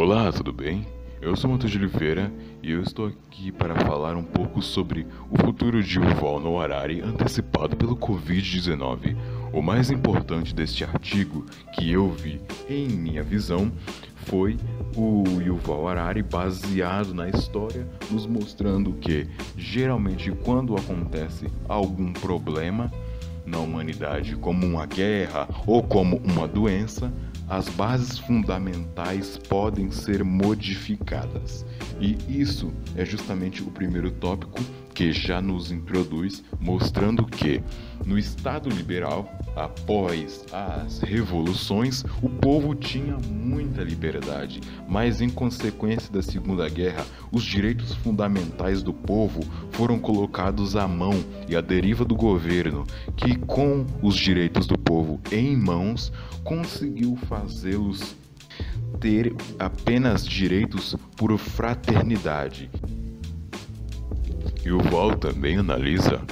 Olá, 0.00 0.30
tudo 0.30 0.52
bem? 0.52 0.86
Eu 1.20 1.34
sou 1.34 1.50
Matheus 1.50 1.72
de 1.72 1.78
Oliveira 1.78 2.32
e 2.62 2.70
eu 2.70 2.80
estou 2.80 3.08
aqui 3.08 3.50
para 3.50 3.74
falar 3.74 4.14
um 4.14 4.22
pouco 4.22 4.62
sobre 4.62 5.04
o 5.28 5.36
futuro 5.44 5.82
de 5.82 5.98
Yuval 5.98 6.38
Noah 6.38 6.66
Harari 6.66 7.00
antecipado 7.00 7.76
pelo 7.76 7.96
Covid-19. 7.96 9.16
O 9.52 9.60
mais 9.60 9.90
importante 9.90 10.54
deste 10.54 10.84
artigo 10.84 11.44
que 11.74 11.90
eu 11.90 12.08
vi 12.10 12.40
em 12.70 12.86
minha 12.86 13.24
visão 13.24 13.72
foi 14.14 14.56
o 14.94 15.24
Yuval 15.40 15.88
Harari 15.88 16.22
baseado 16.22 17.12
na 17.12 17.28
história, 17.28 17.84
nos 18.08 18.24
mostrando 18.24 18.92
que 18.92 19.26
geralmente 19.56 20.30
quando 20.44 20.76
acontece 20.76 21.48
algum 21.68 22.12
problema 22.12 22.88
na 23.48 23.58
humanidade, 23.58 24.36
como 24.36 24.66
uma 24.66 24.86
guerra 24.86 25.48
ou 25.66 25.82
como 25.82 26.16
uma 26.18 26.46
doença, 26.46 27.12
as 27.48 27.68
bases 27.70 28.18
fundamentais 28.18 29.38
podem 29.38 29.90
ser 29.90 30.22
modificadas. 30.22 31.64
E 31.98 32.16
isso 32.28 32.72
é 32.94 33.04
justamente 33.04 33.62
o 33.62 33.70
primeiro 33.70 34.10
tópico 34.10 34.60
que 34.94 35.12
já 35.12 35.40
nos 35.40 35.70
introduz, 35.70 36.44
mostrando 36.60 37.24
que 37.24 37.62
no 38.04 38.18
Estado 38.18 38.68
liberal, 38.68 39.32
após 39.58 40.44
as 40.52 41.00
revoluções, 41.00 42.04
o 42.22 42.28
povo 42.28 42.74
tinha 42.74 43.16
muita 43.18 43.82
liberdade, 43.82 44.60
mas 44.88 45.20
em 45.20 45.28
consequência 45.28 46.12
da 46.12 46.22
Segunda 46.22 46.68
Guerra, 46.68 47.04
os 47.32 47.42
direitos 47.42 47.94
fundamentais 47.94 48.82
do 48.82 48.92
povo 48.92 49.40
foram 49.72 49.98
colocados 49.98 50.76
à 50.76 50.86
mão 50.86 51.12
e 51.48 51.56
à 51.56 51.60
deriva 51.60 52.04
do 52.04 52.14
governo, 52.14 52.84
que 53.16 53.36
com 53.36 53.84
os 54.00 54.16
direitos 54.16 54.66
do 54.66 54.78
povo 54.78 55.20
em 55.32 55.56
mãos 55.56 56.12
conseguiu 56.44 57.16
fazê-los 57.28 58.16
ter 59.00 59.34
apenas 59.58 60.26
direitos 60.26 60.96
por 61.16 61.36
fraternidade. 61.36 62.70
E 64.64 64.70
o 64.70 64.78
Val 64.78 65.16
também 65.16 65.56
analisa 65.56 66.22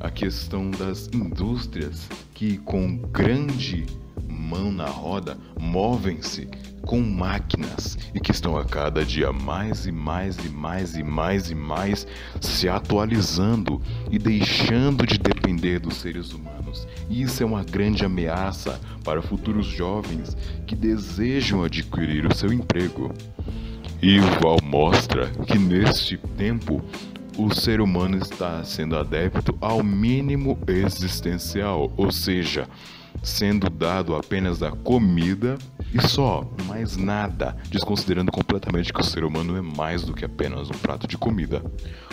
a 0.00 0.10
questão 0.10 0.70
das 0.70 1.08
indústrias 1.14 2.08
que, 2.34 2.58
com 2.58 2.96
grande 2.96 3.86
mão 4.28 4.72
na 4.72 4.86
roda, 4.86 5.38
movem-se 5.58 6.48
com 6.82 7.00
máquinas 7.00 7.96
e 8.14 8.20
que 8.20 8.30
estão 8.30 8.58
a 8.58 8.64
cada 8.64 9.04
dia 9.04 9.32
mais 9.32 9.86
e 9.86 9.92
mais 9.92 10.36
e 10.44 10.48
mais 10.50 10.96
e 10.96 11.02
mais 11.02 11.50
e 11.50 11.54
mais 11.54 12.06
se 12.40 12.68
atualizando 12.68 13.80
e 14.10 14.18
deixando 14.18 15.06
de 15.06 15.18
depender 15.18 15.78
dos 15.78 15.96
seres 15.96 16.32
humanos. 16.32 16.86
E 17.08 17.22
isso 17.22 17.42
é 17.42 17.46
uma 17.46 17.64
grande 17.64 18.04
ameaça 18.04 18.78
para 19.02 19.22
futuros 19.22 19.66
jovens 19.66 20.36
que 20.66 20.74
desejam 20.74 21.64
adquirir 21.64 22.26
o 22.26 22.34
seu 22.34 22.52
emprego. 22.52 23.12
E 24.02 24.18
o 24.18 24.22
Val 24.40 24.58
mostra 24.62 25.30
que 25.46 25.58
neste 25.58 26.18
tempo 26.36 26.84
o 27.36 27.52
ser 27.54 27.80
humano 27.80 28.16
está 28.18 28.62
sendo 28.64 28.96
adepto 28.96 29.56
ao 29.60 29.82
mínimo 29.82 30.58
existencial, 30.66 31.92
ou 31.96 32.12
seja, 32.12 32.68
sendo 33.22 33.70
dado 33.70 34.14
apenas 34.14 34.62
a 34.62 34.70
comida 34.70 35.56
e 35.92 36.00
só, 36.06 36.48
mais 36.66 36.96
nada, 36.96 37.56
desconsiderando 37.70 38.32
completamente 38.32 38.92
que 38.92 39.00
o 39.00 39.04
ser 39.04 39.24
humano 39.24 39.56
é 39.56 39.62
mais 39.62 40.02
do 40.02 40.12
que 40.12 40.24
apenas 40.24 40.68
um 40.68 40.78
prato 40.78 41.06
de 41.06 41.16
comida. 41.16 41.62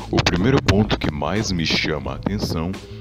O 0.10 0.18
primeiro 0.18 0.62
ponto 0.62 0.98
que 1.00 1.12
mais 1.12 1.52
me 1.52 1.66
chama 1.66 2.12
a 2.12 2.16
atenção 2.16 2.72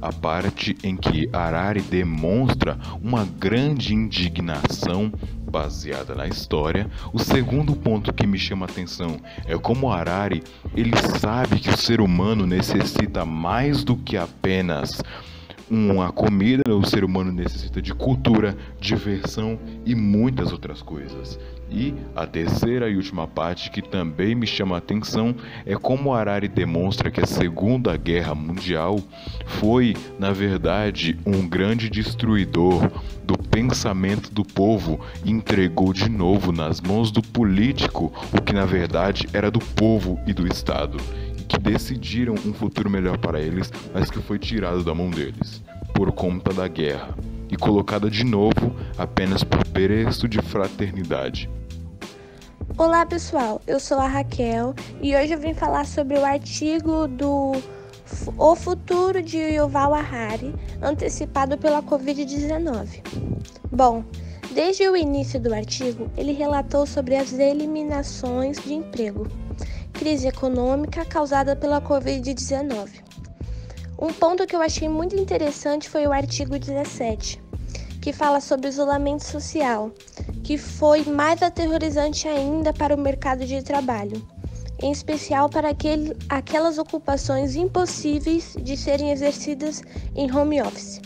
a 0.00 0.12
parte 0.12 0.76
em 0.84 0.96
que 0.96 1.28
Harari 1.32 1.80
demonstra 1.80 2.78
uma 3.02 3.24
grande 3.24 3.94
indignação 3.94 5.12
baseada 5.50 6.14
na 6.14 6.28
história. 6.28 6.88
O 7.12 7.18
segundo 7.18 7.74
ponto 7.74 8.12
que 8.12 8.26
me 8.26 8.38
chama 8.38 8.66
a 8.66 8.70
atenção 8.70 9.20
é 9.46 9.58
como 9.58 9.90
Harari 9.90 10.42
ele 10.76 10.96
sabe 11.18 11.58
que 11.58 11.70
o 11.70 11.76
ser 11.76 12.00
humano 12.00 12.46
necessita 12.46 13.24
mais 13.24 13.82
do 13.82 13.96
que 13.96 14.16
apenas 14.16 15.02
uma 15.70 16.10
comida, 16.10 16.62
o 16.68 16.84
ser 16.84 17.04
humano 17.04 17.30
necessita 17.30 17.80
de 17.80 17.94
cultura, 17.94 18.56
diversão 18.80 19.58
e 19.86 19.94
muitas 19.94 20.50
outras 20.50 20.82
coisas. 20.82 21.38
E 21.70 21.94
a 22.16 22.26
terceira 22.26 22.90
e 22.90 22.96
última 22.96 23.28
parte 23.28 23.70
que 23.70 23.80
também 23.80 24.34
me 24.34 24.46
chama 24.46 24.74
a 24.74 24.78
atenção 24.78 25.34
é 25.64 25.76
como 25.76 26.12
Harari 26.12 26.48
demonstra 26.48 27.12
que 27.12 27.20
a 27.20 27.26
Segunda 27.26 27.96
Guerra 27.96 28.34
Mundial 28.34 28.98
foi, 29.46 29.94
na 30.18 30.32
verdade, 30.32 31.16
um 31.24 31.46
grande 31.46 31.88
destruidor 31.88 32.90
do 33.22 33.38
pensamento 33.38 34.32
do 34.32 34.44
povo. 34.44 34.98
E 35.24 35.30
entregou 35.30 35.92
de 35.92 36.08
novo 36.08 36.50
nas 36.50 36.80
mãos 36.80 37.12
do 37.12 37.22
político 37.22 38.12
o 38.36 38.42
que 38.42 38.52
na 38.52 38.64
verdade 38.64 39.28
era 39.32 39.50
do 39.50 39.60
povo 39.60 40.18
e 40.26 40.32
do 40.32 40.46
Estado, 40.48 40.96
decidiram 41.60 42.34
um 42.34 42.52
futuro 42.52 42.90
melhor 42.90 43.18
para 43.18 43.40
eles, 43.40 43.70
mas 43.92 44.10
que 44.10 44.20
foi 44.20 44.38
tirado 44.38 44.82
da 44.82 44.94
mão 44.94 45.10
deles 45.10 45.62
por 45.94 46.10
conta 46.12 46.52
da 46.52 46.66
guerra 46.66 47.14
e 47.50 47.56
colocada 47.56 48.10
de 48.10 48.24
novo 48.24 48.74
apenas 48.96 49.44
por 49.44 49.64
preço 49.66 50.26
de 50.26 50.40
fraternidade. 50.40 51.50
Olá 52.78 53.04
pessoal, 53.04 53.60
eu 53.66 53.78
sou 53.78 53.98
a 53.98 54.06
Raquel 54.06 54.74
e 55.02 55.14
hoje 55.14 55.34
eu 55.34 55.38
vim 55.38 55.52
falar 55.52 55.84
sobre 55.84 56.16
o 56.16 56.24
artigo 56.24 57.06
do 57.06 57.52
O 58.38 58.56
Futuro 58.56 59.22
de 59.22 59.36
Yuval 59.36 59.92
Harari, 59.92 60.54
antecipado 60.80 61.58
pela 61.58 61.82
Covid-19. 61.82 63.02
Bom, 63.70 64.04
desde 64.54 64.88
o 64.88 64.96
início 64.96 65.38
do 65.38 65.52
artigo, 65.52 66.10
ele 66.16 66.32
relatou 66.32 66.86
sobre 66.86 67.16
as 67.16 67.32
eliminações 67.32 68.56
de 68.62 68.72
emprego, 68.72 69.26
crise 70.00 70.28
econômica 70.28 71.04
causada 71.04 71.54
pela 71.54 71.78
Covid-19. 71.78 72.88
Um 74.00 74.10
ponto 74.10 74.46
que 74.46 74.56
eu 74.56 74.62
achei 74.62 74.88
muito 74.88 75.14
interessante 75.14 75.90
foi 75.90 76.06
o 76.06 76.12
artigo 76.12 76.58
17, 76.58 77.38
que 78.00 78.10
fala 78.10 78.40
sobre 78.40 78.68
isolamento 78.68 79.26
social, 79.26 79.90
que 80.42 80.56
foi 80.56 81.04
mais 81.04 81.42
aterrorizante 81.42 82.26
ainda 82.26 82.72
para 82.72 82.94
o 82.94 82.98
mercado 82.98 83.44
de 83.44 83.62
trabalho, 83.62 84.26
em 84.82 84.90
especial 84.90 85.50
para 85.50 85.68
aquele, 85.68 86.16
aquelas 86.30 86.78
ocupações 86.78 87.54
impossíveis 87.54 88.56
de 88.58 88.78
serem 88.78 89.10
exercidas 89.10 89.82
em 90.16 90.34
home 90.34 90.62
office, 90.62 91.02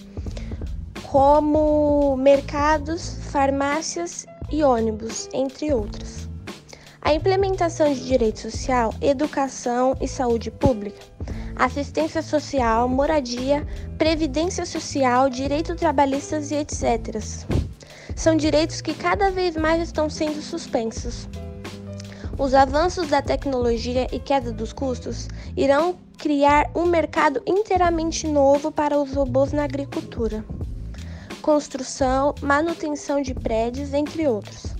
como 1.11 2.17
mercados, 2.17 3.19
farmácias 3.33 4.25
e 4.53 4.63
ônibus, 4.63 5.29
entre 5.33 5.75
outros. 5.75 6.24
A 7.05 7.15
implementação 7.15 7.93
de 7.93 8.05
direito 8.05 8.41
social, 8.41 8.93
educação 9.01 9.97
e 10.01 10.09
saúde 10.09 10.51
pública 10.51 11.01
assistência 11.57 12.21
social, 12.23 12.89
moradia, 12.89 13.67
previdência 13.97 14.67
social, 14.67 15.31
direito 15.31 15.77
trabalhistas 15.77 16.51
e 16.51 16.57
etc. 16.57 17.23
São 18.17 18.37
direitos 18.37 18.81
que 18.81 18.95
cada 18.95 19.31
vez 19.31 19.57
mais 19.57 19.83
estão 19.83 20.11
sendo 20.11 20.41
suspensos. 20.43 21.29
Os 22.39 22.53
avanços 22.53 23.09
da 23.09 23.23
tecnologia 23.23 24.09
e 24.11 24.19
queda 24.19 24.53
dos 24.53 24.73
custos 24.73 25.29
irão 25.57 25.97
criar 26.19 26.71
um 26.75 26.87
mercado 26.87 27.41
inteiramente 27.47 28.27
novo 28.27 28.73
para 28.73 28.99
os 28.99 29.15
robôs 29.15 29.53
na 29.53 29.65
agricultura, 29.65 30.45
construção, 31.41 32.35
manutenção 32.41 33.23
de 33.23 33.35
prédios, 33.35 33.93
entre 33.93 34.27
outros. 34.27 34.74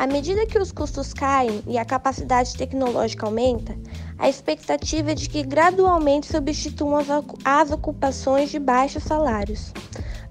À 0.00 0.06
medida 0.06 0.46
que 0.46 0.58
os 0.58 0.72
custos 0.72 1.12
caem 1.12 1.62
e 1.66 1.76
a 1.76 1.84
capacidade 1.84 2.56
tecnológica 2.56 3.26
aumenta, 3.26 3.76
a 4.16 4.30
expectativa 4.30 5.12
é 5.12 5.14
de 5.14 5.28
que 5.28 5.42
gradualmente 5.42 6.26
substituam 6.26 7.04
as 7.44 7.70
ocupações 7.70 8.48
de 8.48 8.58
baixos 8.58 9.02
salários, 9.02 9.74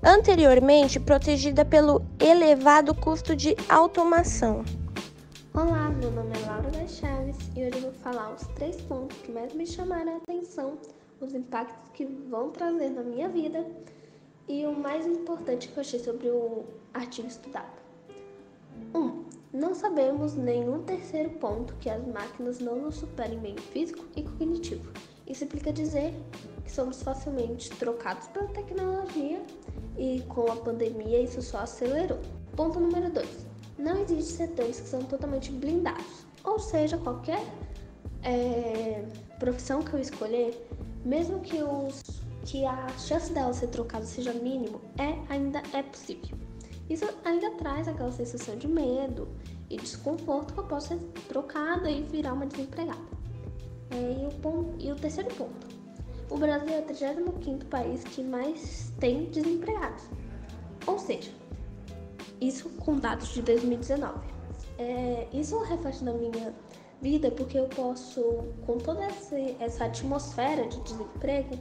anteriormente 0.02 1.00
protegida 1.00 1.64
pelo 1.64 2.02
elevado 2.20 2.96
custo 2.96 3.36
de 3.36 3.56
automação. 3.70 4.66
Olá, 5.54 5.92
meu 5.92 6.10
nome 6.14 6.32
é 6.36 6.48
Laura 6.48 6.72
das 6.72 6.90
Chaves 6.94 7.38
e 7.56 7.68
hoje 7.68 7.76
eu 7.76 7.82
vou 7.82 7.94
falar 7.94 8.34
os 8.34 8.48
três 8.56 8.76
pontos 8.82 9.16
que 9.20 9.32
mais 9.32 9.54
me 9.54 9.68
chamaram 9.68 10.16
a 10.16 10.18
atenção, 10.18 10.80
os 11.22 11.36
impactos 11.36 11.92
que 11.94 12.06
vão 12.06 12.50
trazer 12.50 12.90
na 12.90 13.04
minha 13.04 13.30
vida 13.30 13.64
e 14.48 14.66
o 14.66 14.74
mais 14.74 15.06
importante 15.06 15.68
que 15.68 15.78
eu 15.78 15.82
achei 15.82 16.00
sobre 16.00 16.28
o 16.28 16.64
artigo 16.92 17.28
estudado. 17.28 17.78
1. 18.96 18.98
Um, 18.98 19.39
não 19.52 19.74
sabemos 19.74 20.36
nenhum 20.36 20.84
terceiro 20.84 21.32
ponto 21.32 21.74
que 21.80 21.90
as 21.90 22.06
máquinas 22.06 22.60
não 22.60 22.76
nos 22.76 22.96
superem 22.96 23.40
meio 23.40 23.60
físico 23.60 24.06
e 24.16 24.22
cognitivo. 24.22 24.92
Isso 25.26 25.44
implica 25.44 25.74
dizer 25.74 26.14
que 26.64 26.72
somos 26.72 27.02
facilmente 27.02 27.70
trocados 27.72 28.28
pela 28.28 28.48
tecnologia 28.50 29.42
e 29.98 30.22
com 30.30 30.52
a 30.52 30.56
pandemia 30.56 31.22
isso 31.22 31.42
só 31.42 31.60
acelerou. 31.60 32.20
Ponto 32.56 32.80
número 32.80 33.12
2. 33.12 33.28
Não 33.80 34.02
existem 34.02 34.48
setores 34.48 34.80
que 34.80 34.88
são 34.88 35.02
totalmente 35.02 35.52
blindados. 35.52 36.26
Ou 36.44 36.60
seja, 36.60 36.98
qualquer 36.98 37.42
é, 38.24 39.04
profissão 39.40 39.82
que 39.82 39.94
eu 39.94 40.00
escolher, 40.00 40.68
mesmo 41.04 41.40
que, 41.40 41.62
os, 41.64 42.04
que 42.46 42.66
a 42.66 42.88
chance 42.98 43.32
dela 43.34 43.54
ser 43.54 43.68
trocada 43.68 44.06
seja 44.06 44.34
mínimo, 44.34 44.80
é, 44.98 45.18
ainda 45.34 45.64
é 45.74 45.82
possível. 45.82 46.38
Isso 46.90 47.06
ainda 47.24 47.52
traz 47.52 47.88
aquela 47.88 48.12
sensação 48.12 48.56
de 48.58 48.68
medo 48.68 49.28
e 49.70 49.78
desconforto 49.78 50.54
que 50.54 50.60
eu 50.60 50.64
posso 50.66 50.88
ser 50.88 51.00
trocada 51.28 51.90
e 51.90 52.02
virar 52.04 52.34
uma 52.34 52.46
desempregada. 52.46 53.20
É, 53.92 54.24
e, 54.24 54.26
o 54.26 54.40
ponto, 54.40 54.74
e 54.80 54.92
o 54.92 54.96
terceiro 54.96 55.34
ponto. 55.36 55.68
O 56.30 56.38
Brasil 56.38 56.70
é 56.70 56.80
o 56.80 56.84
35 56.84 57.66
país 57.66 58.04
que 58.04 58.24
mais 58.24 58.92
tem 59.00 59.26
desempregados. 59.26 60.04
Ou 60.86 60.98
seja, 60.98 61.32
isso 62.40 62.70
com 62.70 62.98
dados 62.98 63.30
de 63.30 63.42
2019. 63.42 64.20
É, 64.78 65.28
isso 65.34 65.60
reflete 65.60 66.04
da 66.04 66.14
minha 66.14 66.54
vida 67.02 67.32
porque 67.32 67.58
eu 67.58 67.66
posso, 67.66 68.22
com 68.66 68.78
toda 68.78 69.08
essa 69.60 69.86
atmosfera 69.86 70.68
de 70.68 70.80
desemprego, 70.82 71.58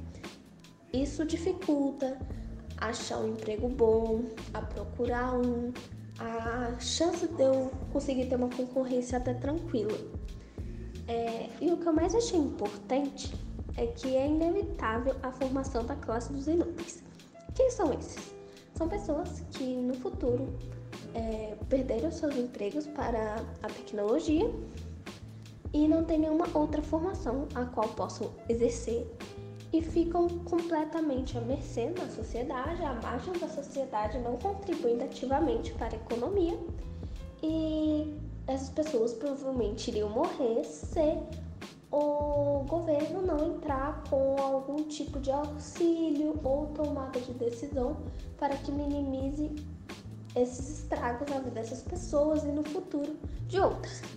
isso 0.93 1.25
dificulta 1.25 2.19
achar 2.81 3.19
um 3.19 3.31
emprego 3.31 3.69
bom, 3.69 4.25
a 4.55 4.61
procurar 4.61 5.35
um, 5.35 5.73
a 6.19 6.79
chance 6.79 7.27
de 7.27 7.43
eu 7.43 7.71
conseguir 7.93 8.27
ter 8.27 8.37
uma 8.37 8.49
concorrência 8.49 9.19
até 9.19 9.35
tranquila. 9.35 9.99
É, 11.07 11.49
e 11.61 11.73
o 11.73 11.77
que 11.77 11.87
eu 11.87 11.93
mais 11.93 12.15
achei 12.15 12.39
importante 12.39 13.33
é 13.77 13.87
que 13.87 14.15
é 14.17 14.27
inevitável 14.27 15.15
a 15.23 15.31
formação 15.31 15.85
da 15.85 15.95
classe 15.97 16.33
dos 16.33 16.47
inúteis. 16.47 17.03
Quem 17.55 17.71
são 17.71 17.93
esses? 17.93 18.33
São 18.75 18.89
pessoas 18.89 19.41
que 19.53 19.77
no 19.77 19.95
futuro 19.95 20.49
é, 21.15 21.57
perderam 21.69 22.11
seus 22.11 22.37
empregos 22.37 22.87
para 22.87 23.37
a 23.63 23.67
tecnologia 23.69 24.51
e 25.73 25.87
não 25.87 26.05
têm 26.05 26.19
nenhuma 26.19 26.47
outra 26.55 26.83
formação 26.83 27.47
a 27.55 27.65
qual 27.65 27.89
possam 27.89 28.31
exercer 28.49 29.07
e 29.73 29.83
ficam 29.83 30.27
completamente 30.45 31.37
à 31.37 31.41
mercê 31.41 31.91
na 31.91 32.09
sociedade, 32.09 32.83
à 32.83 32.95
margem 32.95 33.33
da 33.35 33.49
sociedade, 33.49 34.19
não 34.19 34.37
contribuindo 34.37 35.05
ativamente 35.05 35.73
para 35.75 35.95
a 35.95 35.97
economia. 35.97 36.59
E 37.43 38.17
essas 38.47 38.71
pessoas 38.71 39.13
provavelmente 39.13 39.91
iriam 39.91 40.09
morrer 40.09 40.65
se 40.65 41.19
o 41.91 42.65
governo 42.67 43.23
não 43.23 43.55
entrar 43.55 44.03
com 44.11 44.37
algum 44.41 44.85
tipo 44.85 45.19
de 45.21 45.31
auxílio 45.31 46.39
ou 46.45 46.67
tomada 46.69 47.19
de 47.21 47.33
decisão 47.33 47.97
para 48.39 48.57
que 48.57 48.71
minimize 48.71 49.51
esses 50.35 50.81
estragos 50.81 51.29
na 51.29 51.39
vida 51.39 51.51
dessas 51.61 51.83
pessoas 51.83 52.45
e 52.45 52.49
no 52.49 52.63
futuro 52.63 53.17
de 53.47 53.59
outras. 53.59 54.03